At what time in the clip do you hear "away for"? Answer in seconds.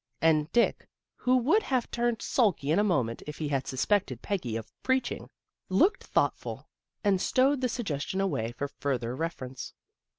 8.19-8.67